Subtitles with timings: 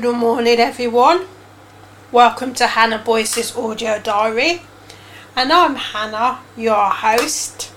[0.00, 1.26] Good morning, everyone.
[2.12, 4.60] Welcome to Hannah Boyce's audio diary.
[5.34, 7.72] And I'm Hannah, your host.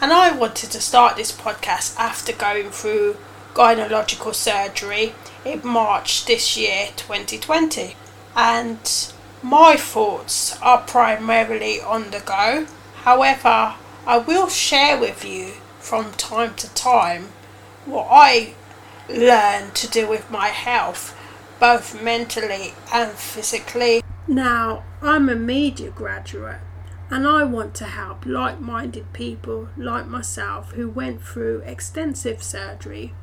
[0.00, 3.18] And I wanted to start this podcast after going through
[3.54, 5.14] gynecological surgery
[5.44, 7.94] in March this year, 2020.
[8.34, 12.66] And my thoughts are primarily on the go.
[13.02, 17.28] However, I will share with you from time to time
[17.84, 18.54] what I
[19.08, 21.15] learn to do with my health
[21.58, 24.02] both mentally and physically.
[24.28, 26.60] Now, I'm a media graduate
[27.10, 33.14] and I want to help like minded people like myself who went through extensive surgery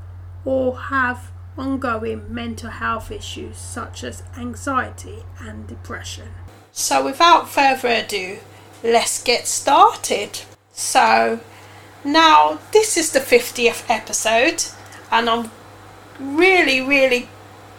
[0.46, 6.30] or have ongoing mental health issues such as anxiety and depression.
[6.72, 8.40] So, without further ado,
[8.84, 10.42] let's get started.
[10.72, 11.40] So,
[12.04, 14.66] now this is the 50th episode,
[15.12, 15.52] and I'm
[16.20, 17.30] really, really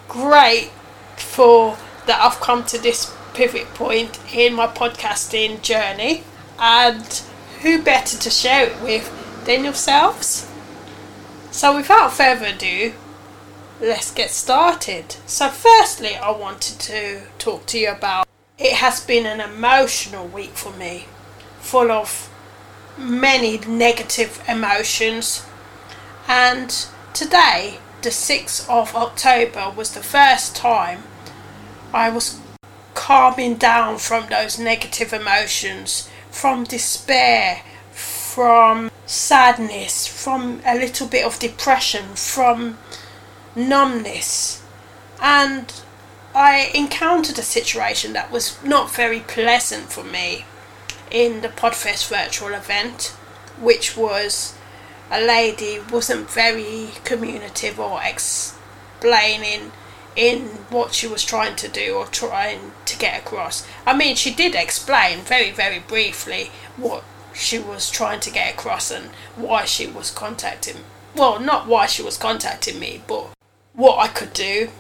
[0.08, 6.24] grateful that I've come to this pivot point in my podcasting journey,
[6.58, 7.22] and
[7.62, 9.10] who better to share it with
[9.44, 10.50] than yourselves?
[11.50, 12.94] So, without further ado,
[13.80, 15.16] let's get started.
[15.27, 20.52] So, firstly, I wanted to talk to you about it has been an emotional week
[20.52, 21.06] for me,
[21.60, 22.30] full of
[22.97, 25.44] many negative emotions,
[26.28, 31.05] and today the 6th of October was the first time
[31.94, 32.38] I was
[32.92, 41.38] calming down from those negative emotions, from despair, from sadness, from a little bit of
[41.38, 42.77] depression, from
[43.56, 44.62] numbness.
[45.22, 45.72] And
[46.34, 50.44] I encountered a situation that was not very pleasant for me
[51.10, 53.15] in the Podfest virtual event,
[53.59, 54.54] which was
[55.10, 59.72] a lady wasn't very communicative or explaining
[60.16, 63.66] in what she was trying to do or trying to get across.
[63.87, 67.04] I mean, she did explain very, very briefly what
[67.34, 70.76] she was trying to get across and why she was contacting.
[71.15, 73.31] Well, not why she was contacting me, but
[73.72, 74.71] what I could do.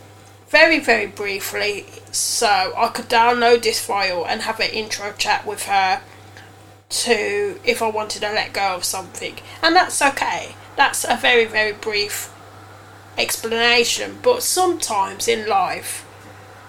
[0.48, 5.64] Very, very briefly, so I could download this file and have an intro chat with
[5.64, 6.00] her
[7.02, 10.54] to if I wanted to let go of something, and that's okay.
[10.76, 12.32] That's a very, very brief
[13.18, 16.02] explanation, but sometimes in life,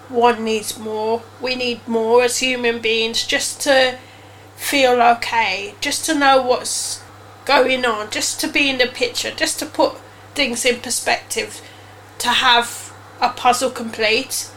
[0.08, 1.22] one needs more.
[1.40, 3.98] We need more as human beings just to
[4.56, 7.02] feel okay, just to know what's
[7.44, 9.98] going on, just to be in the picture, just to put
[10.34, 11.60] things in perspective,
[12.18, 14.50] to have a puzzle complete.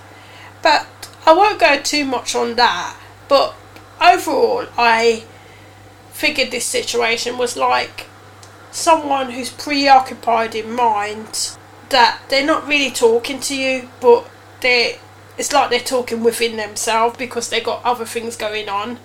[0.61, 0.87] But
[1.25, 2.95] I won't go too much on that.
[3.27, 3.55] But
[4.01, 5.23] overall, I
[6.19, 8.07] figured this situation was like
[8.71, 11.57] someone who's preoccupied in mind
[11.89, 14.29] that they're not really talking to you but
[14.61, 14.99] they
[15.39, 18.99] it's like they're talking within themselves because they've got other things going on.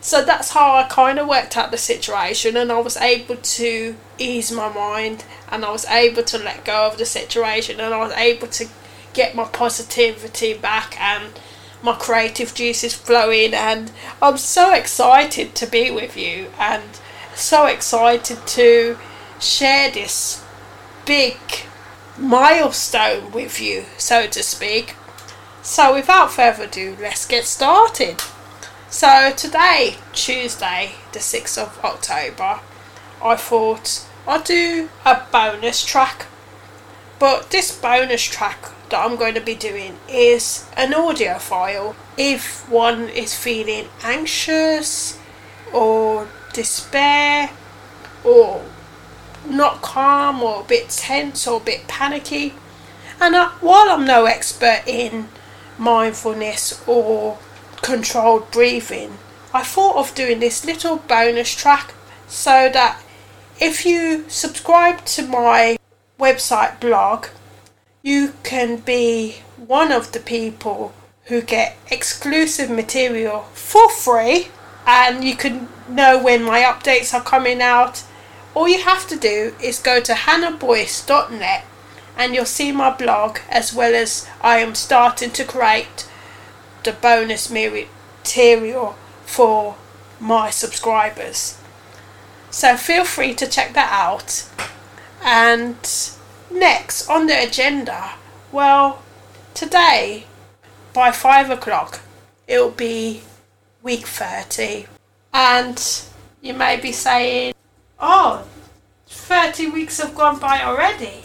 [0.00, 3.96] So that's how I kind of worked out the situation and I was able to
[4.18, 7.98] ease my mind and I was able to let go of the situation and I
[7.98, 8.66] was able to
[9.12, 11.38] get my positivity back and
[11.82, 16.82] my creative juices flowing and I'm so excited to be with you and
[17.34, 18.98] so excited to
[19.40, 20.44] share this
[21.06, 21.36] big
[22.18, 24.94] milestone with you, so to speak.
[25.62, 28.22] So, without further ado, let's get started.
[28.88, 32.60] So, today, Tuesday, the 6th of October,
[33.22, 36.26] I thought I'd do a bonus track.
[37.18, 42.68] But this bonus track that I'm going to be doing is an audio file if
[42.68, 45.18] one is feeling anxious
[45.72, 47.50] or despair
[48.24, 48.64] or
[49.48, 52.54] not calm or a bit tense or a bit panicky.
[53.20, 55.28] And I, while I'm no expert in
[55.78, 57.38] mindfulness or
[57.82, 59.18] controlled breathing,
[59.52, 61.94] I thought of doing this little bonus track
[62.28, 63.02] so that
[63.60, 65.76] if you subscribe to my
[66.18, 67.26] website blog,
[68.02, 70.92] you can be one of the people
[71.24, 74.48] who get exclusive material for free
[74.86, 78.02] and you can know when my updates are coming out.
[78.54, 81.64] All you have to do is go to hannahboyce.net
[82.16, 86.08] and you'll see my blog as well as I am starting to create
[86.84, 89.76] the bonus material for
[90.18, 91.58] my subscribers.
[92.50, 94.48] So feel free to check that out
[95.22, 95.76] and
[96.50, 98.12] Next on the agenda,
[98.50, 99.02] well,
[99.54, 100.24] today
[100.92, 102.00] by five o'clock
[102.48, 103.22] it'll be
[103.82, 104.86] week 30.
[105.32, 106.02] And
[106.42, 107.54] you may be saying,
[108.00, 108.44] oh,
[109.06, 111.22] 30 weeks have gone by already.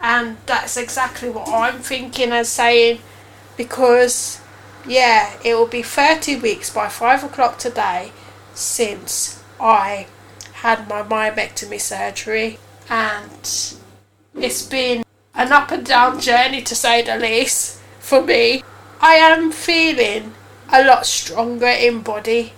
[0.00, 3.00] And that's exactly what I'm thinking and saying
[3.56, 4.40] because,
[4.86, 8.12] yeah, it will be 30 weeks by 5 o'clock today
[8.54, 10.06] since I
[10.54, 12.58] had my myomectomy surgery.
[12.88, 13.77] And
[14.42, 15.04] it's been
[15.34, 18.62] an up and down journey to say the least for me.
[19.00, 20.34] I am feeling
[20.72, 22.52] a lot stronger in body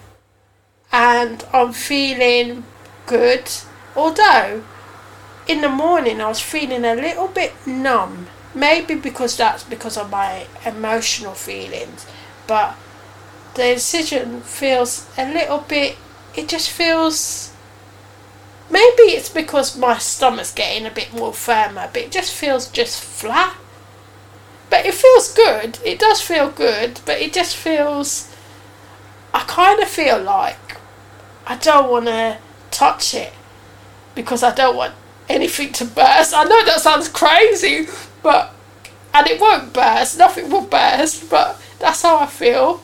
[0.93, 2.65] and I'm feeling
[3.07, 3.51] good.
[3.95, 4.63] Although
[5.47, 8.29] in the morning I was feeling a little bit numb.
[8.55, 12.07] Maybe because that's because of my emotional feelings.
[12.47, 12.77] But
[13.55, 15.97] the incision feels a little bit
[16.35, 17.50] it just feels
[18.71, 23.03] maybe it's because my stomach's getting a bit more firmer, but it just feels just
[23.03, 23.57] flat.
[24.69, 25.79] But it feels good.
[25.85, 28.35] It does feel good, but it just feels
[29.33, 30.77] I kind of feel like
[31.47, 32.39] I don't want to
[32.71, 33.33] touch it
[34.15, 34.95] because I don't want
[35.29, 36.35] anything to burst.
[36.35, 37.89] I know that sounds crazy,
[38.23, 38.53] but
[39.13, 40.19] and it won't burst.
[40.19, 42.83] Nothing will burst, but that's how I feel.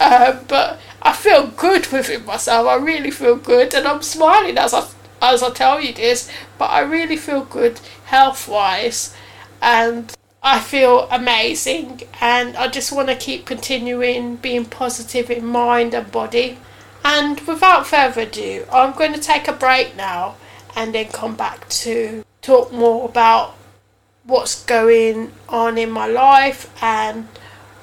[0.00, 2.66] Uh, but I feel good within myself.
[2.66, 4.86] I really feel good, and I'm smiling as I
[5.20, 6.30] as I tell you this.
[6.58, 9.14] But I really feel good health wise,
[9.60, 12.02] and I feel amazing.
[12.20, 16.58] And I just want to keep continuing being positive in mind and body.
[17.04, 20.36] And without further ado, I'm going to take a break now
[20.76, 23.56] and then come back to talk more about
[24.24, 27.26] what's going on in my life and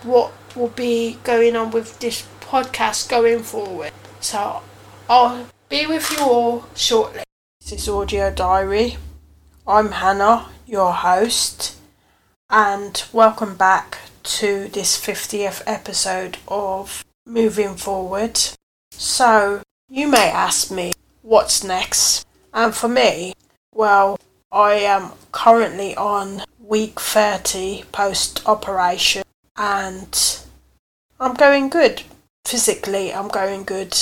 [0.03, 3.91] what will be going on with this podcast going forward.
[4.19, 4.61] So
[5.09, 7.23] I'll be with you all shortly.
[7.59, 8.97] This is Audio Diary.
[9.65, 11.77] I'm Hannah, your host,
[12.51, 18.39] and welcome back to this 50th episode of Moving Forward.
[18.91, 22.27] So, you may ask me, what's next?
[22.53, 23.33] And for me,
[23.73, 24.19] well,
[24.51, 29.23] I am currently on week 30 post operation
[29.57, 30.39] and
[31.19, 32.03] I'm going good.
[32.45, 33.97] Physically, I'm going good,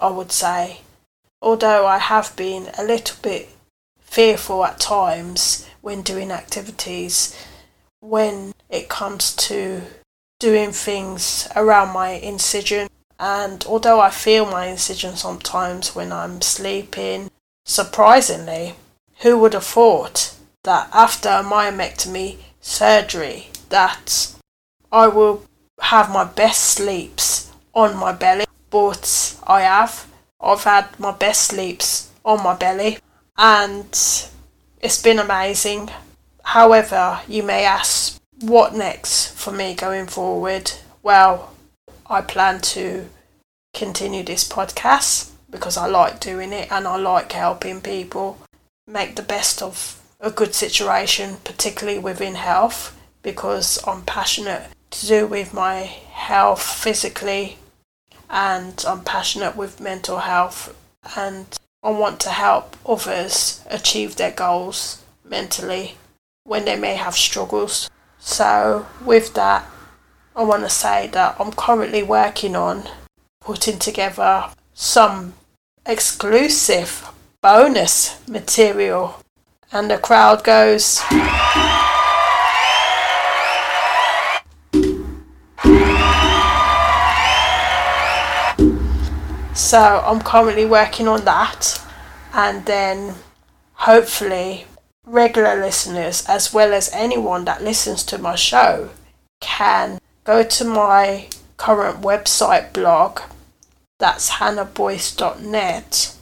[0.00, 0.80] I would say.
[1.42, 3.48] Although I have been a little bit
[4.00, 7.36] fearful at times when doing activities
[8.00, 9.82] when it comes to
[10.38, 12.88] doing things around my incision
[13.20, 17.30] and although I feel my incision sometimes when I'm sleeping,
[17.66, 18.74] surprisingly,
[19.18, 24.34] who would have thought that after a myomectomy surgery that
[24.90, 25.44] I will
[25.82, 30.06] have my best sleeps on my belly, but I have.
[30.40, 32.98] I've had my best sleeps on my belly
[33.36, 33.86] and
[34.80, 35.90] it's been amazing.
[36.42, 40.72] However, you may ask, what next for me going forward?
[41.02, 41.52] Well,
[42.06, 43.08] I plan to
[43.74, 48.38] continue this podcast because I like doing it and I like helping people
[48.86, 55.26] make the best of a good situation, particularly within health, because I'm passionate to do
[55.26, 57.58] with my health physically
[58.30, 60.74] and I'm passionate with mental health
[61.16, 61.46] and
[61.82, 65.96] I want to help others achieve their goals mentally
[66.44, 67.90] when they may have struggles.
[68.18, 69.66] So, with that,
[70.36, 72.88] I want to say that I'm currently working on
[73.40, 75.34] putting together some
[75.86, 79.20] exclusive bonus material,
[79.72, 81.00] and the crowd goes.
[89.70, 91.80] So I'm currently working on that,
[92.34, 93.14] and then
[93.74, 94.66] hopefully
[95.04, 98.90] regular listeners, as well as anyone that listens to my show,
[99.40, 103.20] can go to my current website blog,
[104.00, 106.16] that's hannahboyce.net,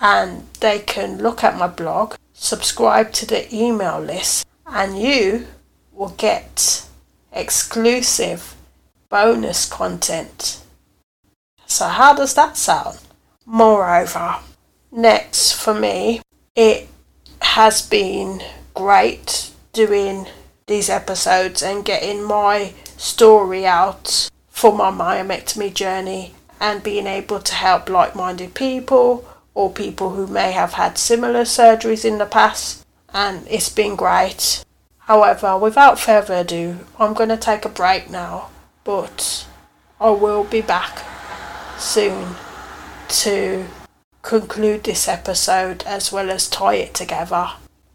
[0.00, 5.46] and they can look at my blog, subscribe to the email list, and you
[5.92, 6.86] will get
[7.32, 8.54] exclusive
[9.10, 10.62] bonus content.
[11.66, 12.98] So, how does that sound?
[13.44, 14.36] Moreover,
[14.92, 16.22] next for me,
[16.54, 16.88] it
[17.42, 18.42] has been
[18.74, 20.26] great doing
[20.66, 27.54] these episodes and getting my story out for my myomectomy journey and being able to
[27.54, 32.86] help like minded people or people who may have had similar surgeries in the past,
[33.12, 34.64] and it's been great.
[34.98, 38.50] However, without further ado, I'm going to take a break now,
[38.84, 39.46] but
[40.00, 41.04] I will be back
[41.78, 42.34] soon
[43.08, 43.66] to
[44.22, 47.50] conclude this episode as well as tie it together.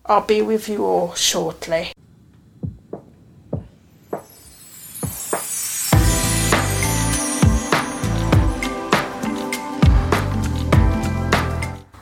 [0.05, 1.91] I'll be with you all shortly.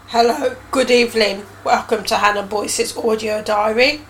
[0.07, 1.45] Hello, good evening.
[1.63, 4.01] Welcome to Hannah Boyce's audio diary.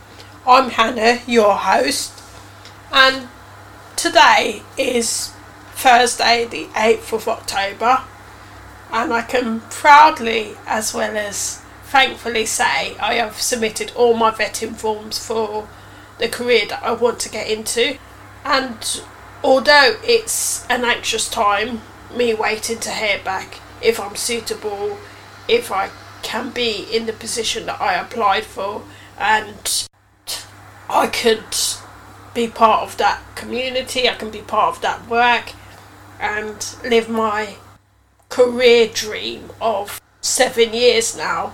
[0.47, 2.19] I'm Hannah, your host,
[2.91, 3.27] and
[3.95, 5.33] today is
[5.79, 8.03] Thursday, the 8th of October,
[8.91, 14.75] and I can proudly, as well as thankfully, say I have submitted all my vetting
[14.75, 15.69] forms for
[16.17, 17.97] the career that I want to get into,
[18.43, 19.01] and
[19.41, 21.81] although it's an anxious time,
[22.13, 24.97] me waiting to hear back if I'm suitable
[25.47, 25.91] if I
[26.23, 28.83] can be in the position that I applied for.
[29.17, 29.87] And
[30.89, 31.55] I could
[32.33, 35.53] be part of that community, I can be part of that work
[36.19, 37.55] and live my
[38.29, 41.53] career dream of seven years now.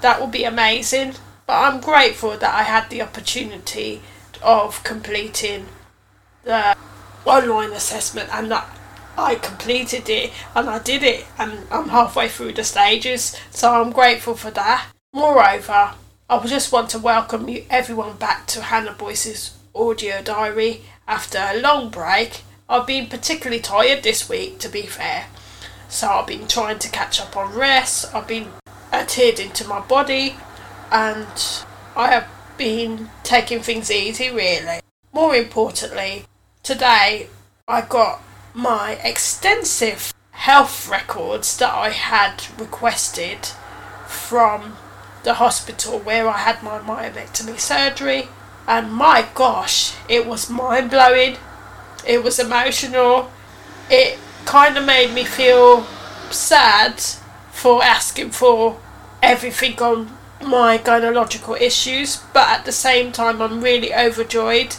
[0.00, 1.14] That would be amazing.
[1.46, 4.00] But I'm grateful that I had the opportunity
[4.42, 5.66] of completing
[6.44, 6.76] the
[7.24, 8.68] online assessment and that
[9.16, 13.92] I completed it and I did it and I'm halfway through the stages, so I'm
[13.92, 14.86] grateful for that.
[15.12, 15.94] Moreover,
[16.30, 21.60] I just want to welcome you everyone back to Hannah Boyce's audio diary after a
[21.60, 22.42] long break.
[22.68, 25.26] I've been particularly tired this week to be fair.
[25.88, 28.48] So I've been trying to catch up on rest, I've been
[28.92, 30.36] adhered into my body
[30.90, 31.26] and
[31.96, 34.80] I have been taking things easy really.
[35.12, 36.24] More importantly,
[36.62, 37.28] today
[37.68, 38.22] I got
[38.54, 43.46] my extensive health records that I had requested
[44.06, 44.76] from
[45.22, 48.28] the hospital where I had my myomectomy surgery.
[48.66, 51.36] And my gosh, it was mind blowing.
[52.06, 53.30] It was emotional.
[53.90, 55.84] It kind of made me feel
[56.30, 57.00] sad
[57.50, 58.80] for asking for
[59.22, 64.74] everything on my gynecological issues, but at the same time, I'm really overjoyed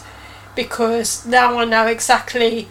[0.54, 2.68] because now I know exactly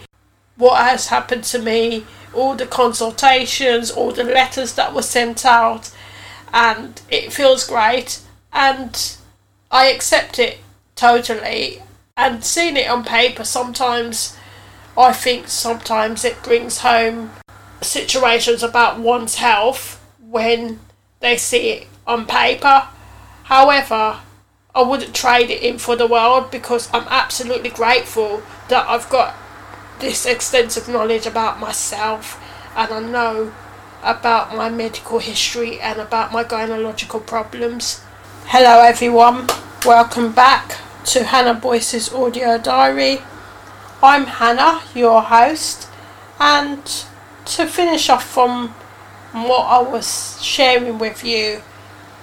[0.56, 5.92] what has happened to me, all the consultations, all the letters that were sent out,
[6.54, 8.20] and it feels great.
[8.52, 9.18] And
[9.72, 10.60] I accept it
[10.96, 11.82] totally.
[12.16, 14.38] And seeing it on paper, sometimes
[14.96, 17.32] I think sometimes it brings home
[17.82, 20.80] situations about one's health when
[21.20, 22.88] they see it on paper.
[23.46, 24.20] However,
[24.76, 29.36] I wouldn't trade it in for the world because I'm absolutely grateful that I've got
[30.00, 32.40] this extensive knowledge about myself
[32.76, 33.54] and I know
[34.04, 38.04] about my medical history and about my gynecological problems.
[38.46, 39.48] Hello everyone,
[39.86, 43.22] welcome back to Hannah Boyce's audio diary.
[44.06, 45.88] I'm Hannah, your host,
[46.38, 46.86] and
[47.46, 48.76] to finish off from
[49.32, 51.62] what I was sharing with you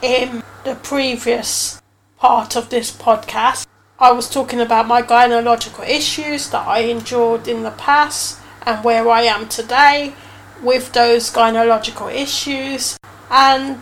[0.02, 1.80] in the previous
[2.18, 3.66] part of this podcast,
[3.98, 9.08] I was talking about my gynecological issues that I endured in the past and where
[9.08, 10.12] I am today
[10.62, 12.98] with those gynecological issues.
[13.30, 13.80] And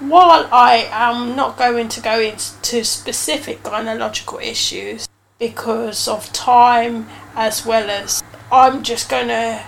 [0.00, 7.06] while I am not going to go into specific gynecological issues because of time
[7.38, 9.64] as well as I'm just going to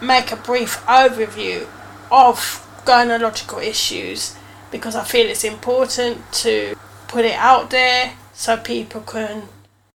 [0.00, 1.66] make a brief overview
[2.10, 2.38] of
[2.86, 4.34] gynecological issues
[4.70, 6.74] because I feel it's important to
[7.06, 9.42] put it out there so people can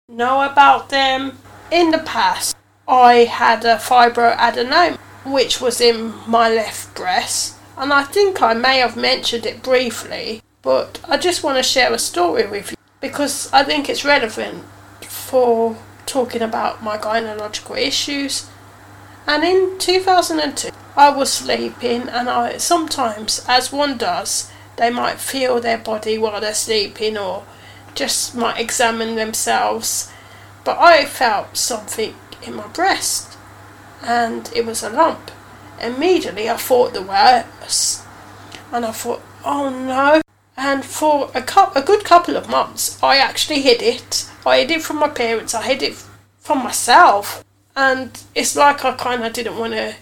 [0.09, 1.39] know about them.
[1.71, 2.57] In the past,
[2.89, 8.79] I had a fibroadenoma which was in my left breast, and I think I may
[8.79, 13.53] have mentioned it briefly, but I just want to share a story with you because
[13.53, 14.65] I think it's relevant
[15.03, 18.49] for talking about my gynecological issues.
[19.27, 25.61] And in 2002, I was sleeping, and I sometimes, as one does, they might feel
[25.61, 27.45] their body while they're sleeping or
[27.95, 30.13] just might examine themselves.
[30.65, 33.37] But I felt something in my breast
[34.03, 35.31] and it was a lump.
[35.81, 38.03] Immediately I thought the worst
[38.73, 40.21] and I thought, oh no.
[40.57, 44.29] And for a, cu- a good couple of months, I actually hid it.
[44.47, 46.03] I hid it from my parents, I hid it
[46.38, 47.45] from myself.
[47.75, 49.97] And it's like I kind of didn't want to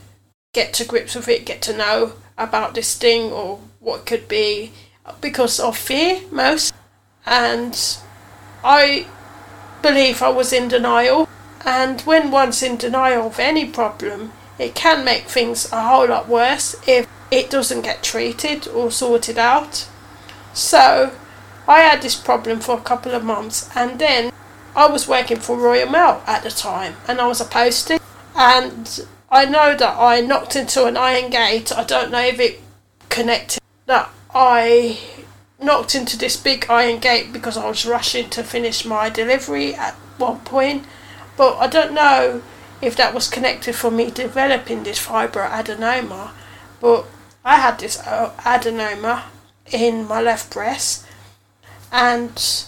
[0.52, 4.72] get to grips with it, get to know about this thing or what could be
[5.20, 6.72] because of fear most
[7.26, 7.98] and
[8.62, 9.06] I
[9.82, 11.28] believe I was in denial.
[11.64, 16.28] And when one's in denial of any problem, it can make things a whole lot
[16.28, 19.88] worse if it doesn't get treated or sorted out.
[20.52, 21.12] So
[21.66, 24.32] I had this problem for a couple of months, and then
[24.76, 27.98] I was working for Royal Mail at the time, and I was a postie,
[28.36, 31.76] and I know that I knocked into an iron gate.
[31.76, 32.60] I don't know if it
[33.08, 33.60] connected.
[33.86, 34.98] That I
[35.60, 39.94] knocked into this big iron gate because I was rushing to finish my delivery at
[40.18, 40.84] one point.
[41.36, 42.42] But I don't know
[42.80, 46.30] if that was connected for me developing this fibroadenoma.
[46.80, 47.06] But
[47.44, 49.22] I had this uh, adenoma
[49.72, 51.03] in my left breast,
[51.94, 52.66] and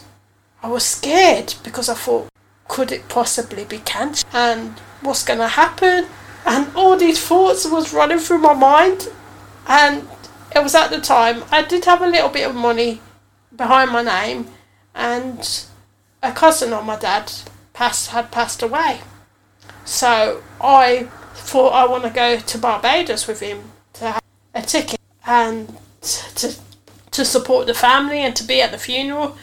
[0.62, 2.28] I was scared because I thought,
[2.68, 4.24] could it possibly be cancer?
[4.32, 6.06] And what's going to happen?
[6.46, 9.08] And all these thoughts was running through my mind,
[9.66, 10.08] and
[10.54, 13.00] it was at the time I did have a little bit of money
[13.54, 14.46] behind my name,
[14.94, 15.64] and
[16.22, 17.32] a cousin of my dad
[17.72, 19.00] passed had passed away.
[19.84, 24.22] So I thought I want to go to Barbados with him to have
[24.54, 26.54] a ticket and to
[27.16, 29.36] to support the family and to be at the funeral.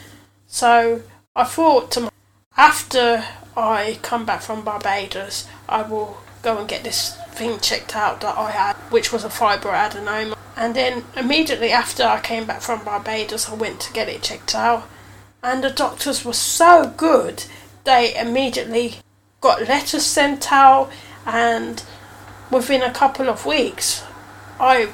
[0.48, 1.02] So
[1.36, 2.10] I thought to my,
[2.56, 3.26] after
[3.58, 8.38] I come back from Barbados, I will go and get this thing checked out that
[8.38, 10.38] I had, which was a fibroadenoma.
[10.56, 14.54] And then immediately after I came back from Barbados, I went to get it checked
[14.54, 14.88] out.
[15.42, 17.46] And the doctors were so good,
[17.86, 18.98] they immediately
[19.42, 20.92] got letters sent out,
[21.26, 21.84] and
[22.52, 24.04] within a couple of weeks,
[24.60, 24.90] I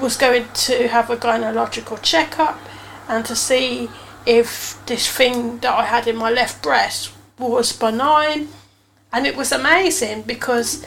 [0.00, 2.58] was going to have a gynecological checkup
[3.08, 3.88] and to see
[4.26, 8.48] if this thing that I had in my left breast was benign.
[9.12, 10.84] And it was amazing because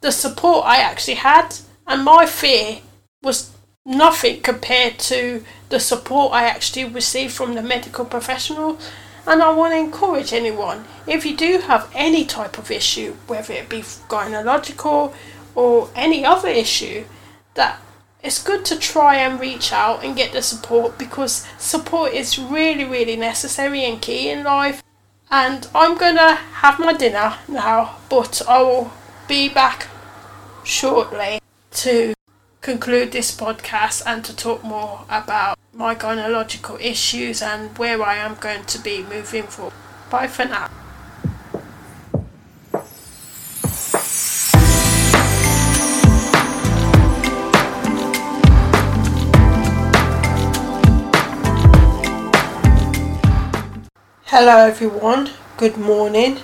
[0.00, 2.78] the support I actually had and my fear
[3.22, 3.52] was
[3.84, 8.78] nothing compared to the support I actually received from the medical professional.
[9.26, 13.52] And I want to encourage anyone if you do have any type of issue, whether
[13.52, 15.12] it be gynecological
[15.56, 17.04] or any other issue,
[17.54, 17.80] that
[18.26, 22.84] it's good to try and reach out and get the support because support is really,
[22.84, 24.82] really necessary and key in life.
[25.30, 28.92] And I'm gonna have my dinner now, but I will
[29.28, 29.86] be back
[30.64, 31.40] shortly
[31.70, 32.14] to
[32.62, 38.34] conclude this podcast and to talk more about my gynecological issues and where I am
[38.34, 39.74] going to be moving forward.
[40.10, 40.68] Bye for now.
[54.38, 55.30] Hello, everyone.
[55.56, 56.40] Good morning.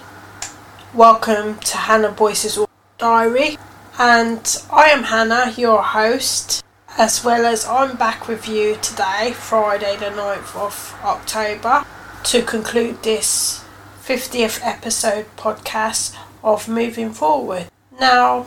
[0.95, 2.59] Welcome to Hannah Boyce's
[2.97, 3.59] Diary.
[3.99, 4.41] And
[4.73, 6.65] I am Hannah, your host,
[6.97, 11.85] as well as I'm back with you today, Friday, the 9th of October,
[12.23, 13.63] to conclude this
[14.03, 17.67] 50th episode podcast of Moving Forward.
[18.01, 18.47] Now,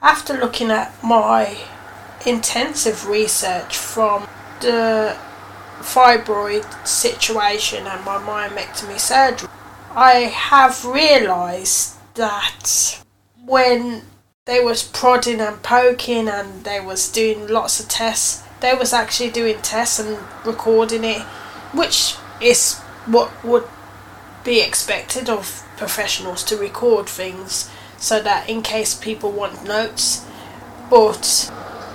[0.00, 1.58] after looking at my
[2.24, 4.26] intensive research from
[4.62, 5.18] the
[5.80, 9.48] fibroid situation and my myomectomy surgery,
[9.92, 13.02] I have realised that
[13.44, 14.02] when
[14.46, 19.30] they was prodding and poking and they was doing lots of tests, they was actually
[19.30, 21.22] doing tests and recording it,
[21.72, 23.64] which is what would
[24.44, 30.26] be expected of professionals to record things so that in case people want notes.
[30.88, 31.50] But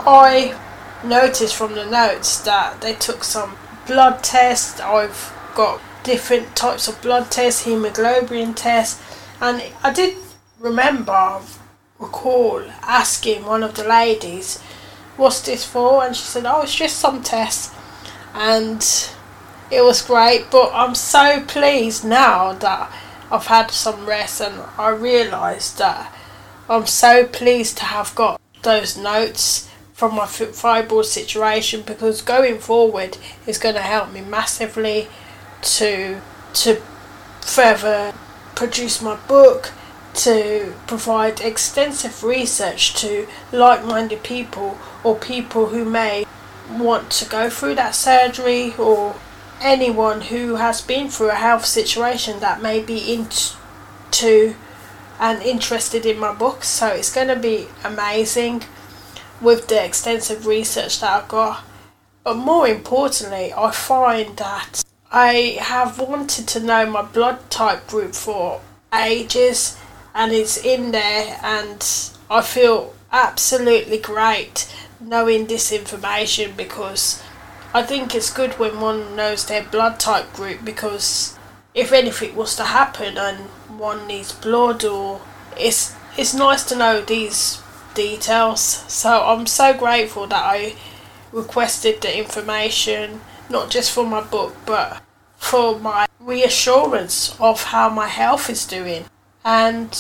[0.06, 0.60] I
[1.04, 4.80] noticed from the notes that they took some blood tests.
[4.80, 9.02] I've got different types of blood tests, hemoglobin tests,
[9.42, 10.18] and I did
[10.60, 11.42] remember,
[12.00, 14.60] recall asking one of the ladies,
[15.18, 17.72] "What's this for?" And she said, "Oh, it's just some tests,"
[18.34, 18.86] and
[19.72, 20.52] it was great.
[20.52, 22.92] But I'm so pleased now that
[23.32, 26.12] I've had some rest, and I realised that
[26.70, 33.18] I'm so pleased to have got those notes from my fibroid situation because going forward
[33.48, 35.08] is going to help me massively
[35.62, 36.20] to
[36.54, 36.76] to
[37.40, 38.14] further
[38.56, 39.72] produce my book
[40.14, 46.26] to provide extensive research to like-minded people or people who may
[46.70, 49.16] want to go through that surgery or
[49.62, 54.56] anyone who has been through a health situation that may be into
[55.20, 56.64] and interested in my book.
[56.64, 58.64] So it's going to be amazing
[59.42, 61.64] with the extensive research that I've got.
[62.24, 68.16] But more importantly, I find that I have wanted to know my blood type group
[68.16, 68.62] for
[68.94, 69.78] ages
[70.14, 71.86] and it's in there and
[72.30, 77.22] I feel absolutely great knowing this information because
[77.74, 81.38] I think it's good when one knows their blood type group because
[81.74, 83.38] if anything was to happen and
[83.80, 85.22] one needs blood or
[85.58, 87.62] it's it's nice to know these
[87.96, 88.62] details.
[88.88, 90.76] So I'm so grateful that I
[91.32, 95.02] requested the information, not just for my book, but
[95.38, 99.06] for my reassurance of how my health is doing.
[99.44, 99.92] And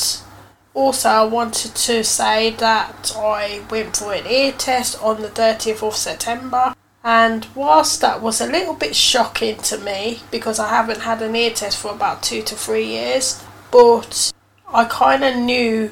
[0.74, 5.88] also, I wanted to say that I went for an ear test on the 30th
[5.88, 6.76] of September.
[7.04, 11.36] And whilst that was a little bit shocking to me because I haven't had an
[11.36, 14.34] ear test for about two to three years, but
[14.68, 15.92] I kind of knew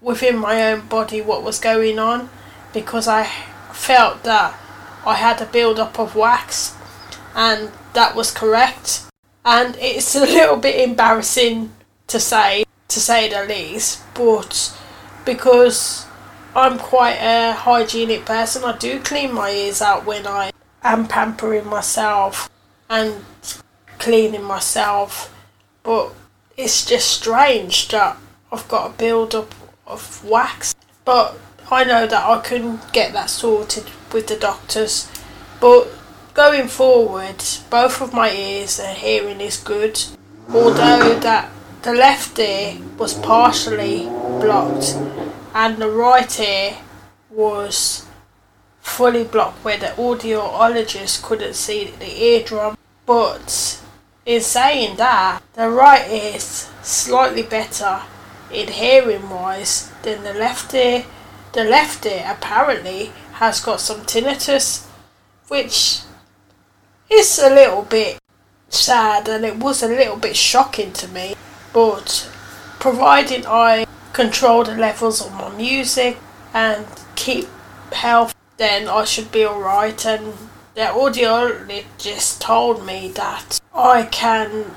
[0.00, 2.28] within my own body what was going on
[2.72, 3.24] because I
[3.72, 4.58] felt that
[5.06, 6.76] I had a build up of wax,
[7.34, 9.04] and that was correct.
[9.44, 11.72] And it's a little bit embarrassing
[12.08, 14.76] to say, to say the least, but
[15.24, 16.06] because
[16.54, 21.66] I'm quite a hygienic person, I do clean my ears out when I am pampering
[21.66, 22.50] myself
[22.90, 23.24] and
[23.98, 25.34] cleaning myself,
[25.82, 26.12] but
[26.56, 28.16] it's just strange that
[28.50, 29.54] I've got a build up
[29.88, 30.74] of wax.
[31.04, 31.38] But
[31.70, 35.10] I know that I can get that sorted with the doctors.
[35.60, 35.88] But
[36.34, 40.00] going forward, both of my ears and hearing is good.
[40.52, 41.50] Although that
[41.82, 44.04] the left ear was partially
[44.40, 44.96] blocked
[45.54, 46.76] and the right ear
[47.30, 48.06] was
[48.80, 52.76] fully blocked where the audiologist couldn't see the eardrum.
[53.04, 53.82] But
[54.24, 58.02] in saying that, the right ear is slightly better
[58.52, 61.04] in hearing wise then the left ear.
[61.52, 64.86] The left ear apparently has got some tinnitus,
[65.48, 66.00] which
[67.10, 68.18] is a little bit
[68.68, 71.34] sad and it was a little bit shocking to me.
[71.72, 72.30] But
[72.78, 76.18] providing I control the levels of my music
[76.52, 77.48] and keep
[77.92, 80.04] health, then I should be alright.
[80.04, 80.34] And
[80.74, 84.72] the audiologist told me that I can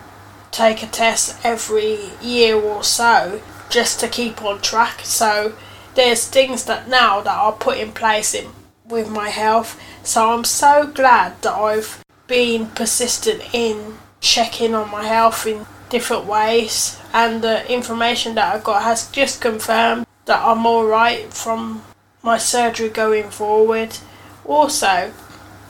[0.52, 5.02] take a test every year or so just to keep on track.
[5.04, 5.56] So
[5.96, 8.52] there's things that now that I put in place in,
[8.86, 9.82] with my health.
[10.04, 16.26] So I'm so glad that I've been persistent in checking on my health in different
[16.26, 21.84] ways and the information that I got has just confirmed that I'm alright from
[22.24, 23.98] my surgery going forward.
[24.46, 25.12] Also,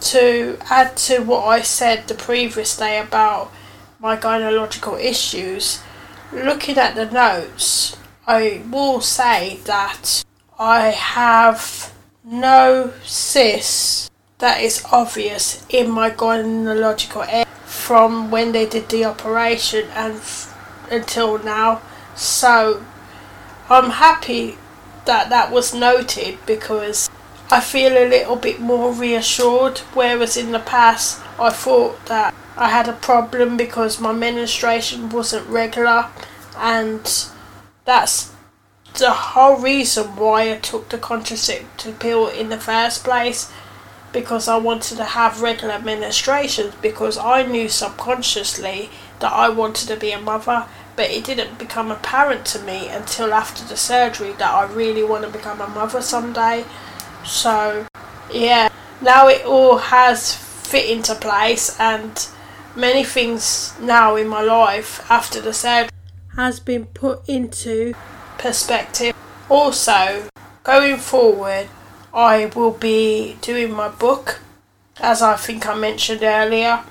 [0.02, 3.52] to add to what I said the previous day about
[4.00, 5.82] my gynecological issues,
[6.32, 10.24] looking at the notes, I will say that
[10.58, 18.89] I have no cysts that is obvious in my gynecological area from when they did
[18.89, 20.56] the operation and f-
[20.91, 21.82] until now.
[22.15, 22.84] So
[23.70, 24.58] I'm happy
[25.06, 27.10] that that was noted because
[27.50, 29.80] I feel a little bit more reassured.
[29.94, 35.50] Whereas in the past, I thought that I had a problem because my menstruation wasn't
[35.50, 36.10] regular,
[36.56, 37.02] and
[37.86, 38.32] that's
[39.00, 43.52] the whole reason why I took the contraceptive pill in the first place
[44.13, 49.95] because I wanted to have regular menstruations because I knew subconsciously that I wanted to
[49.95, 54.54] be a mother but it didn't become apparent to me until after the surgery that
[54.54, 56.65] I really want to become a mother someday.
[57.26, 57.88] So
[58.32, 58.69] yeah
[59.02, 62.28] now it all has fit into place and
[62.76, 65.90] many things now in my life after the surgery
[66.36, 67.94] has been put into
[68.38, 69.16] perspective
[69.50, 70.28] also
[70.64, 71.68] going forward
[72.14, 74.42] I will be doing my book,
[75.00, 76.84] as I think I mentioned earlier.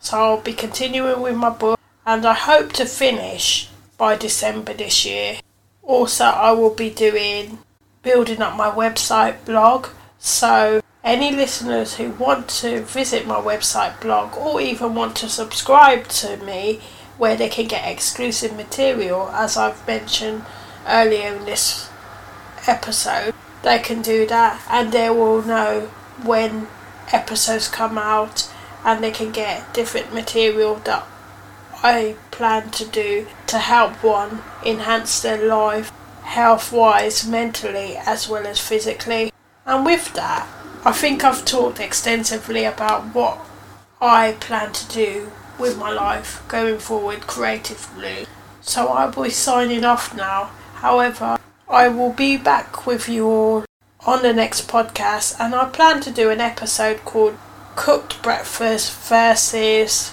[0.00, 5.06] So I'll be continuing with my book, and I hope to finish by December this
[5.06, 5.38] year.
[5.82, 7.58] Also, I will be doing
[8.02, 9.88] building up my website blog.
[10.18, 16.08] So, any listeners who want to visit my website blog or even want to subscribe
[16.08, 16.80] to me,
[17.16, 20.44] where they can get exclusive material, as I've mentioned
[20.86, 21.88] earlier in this
[22.66, 25.92] episode, they can do that and they will know
[26.24, 26.66] when
[27.12, 28.52] episodes come out
[28.84, 31.06] and they can get different material that
[31.82, 35.92] I plan to do to help one enhance their life
[36.22, 39.32] health wise, mentally, as well as physically.
[39.64, 40.48] And with that,
[40.86, 43.44] I think I've talked extensively about what
[44.00, 48.26] I plan to do with my life going forward creatively.
[48.60, 50.52] So I'll be signing off now.
[50.74, 53.64] However, I will be back with you all
[54.06, 57.36] on the next podcast, and I plan to do an episode called
[57.74, 60.12] Cooked Breakfast versus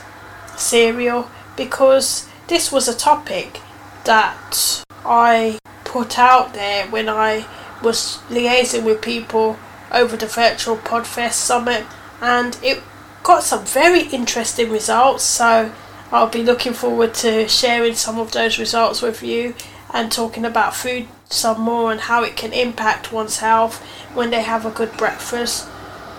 [0.57, 3.59] Cereal because this was a topic
[4.05, 7.45] that I put out there when I
[7.83, 9.59] was liaising with people
[9.93, 11.85] over the virtual Podfest summit,
[12.21, 12.81] and it
[13.23, 15.23] got some very interesting results.
[15.23, 15.71] So
[16.11, 19.55] I'll be looking forward to sharing some of those results with you
[19.93, 23.81] and talking about food some more and how it can impact one's health
[24.13, 25.67] when they have a good breakfast.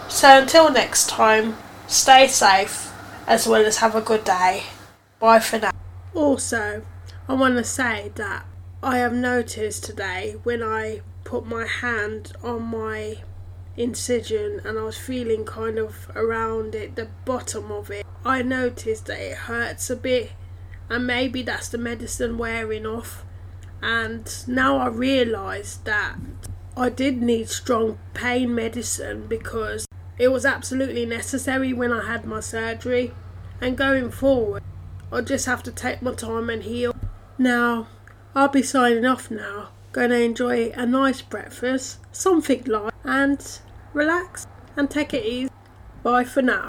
[0.09, 1.57] So until next time,
[1.87, 2.93] stay safe
[3.27, 4.65] as well as have a good day.
[5.19, 5.71] Bye for now.
[6.15, 6.83] Also,
[7.29, 8.45] I want to say that
[8.83, 13.19] I have noticed today when I put my hand on my
[13.77, 19.07] incision and I was feeling kind of around it, the bottom of it, I noticed
[19.07, 20.33] that it hurts a bit,
[20.89, 23.25] and maybe that's the medicine wearing off
[23.85, 26.17] and now I realise that
[26.75, 32.41] I did need strong pain medicine because it was absolutely necessary when I had my
[32.41, 33.13] surgery.
[33.61, 34.63] And going forward,
[35.13, 36.97] I just have to take my time and heal.
[37.37, 37.89] Now,
[38.35, 39.69] I'll be signing off now.
[39.93, 43.61] Going to enjoy a nice breakfast, something light, and
[43.93, 45.51] relax and take it easy.
[46.03, 46.69] Bye for now.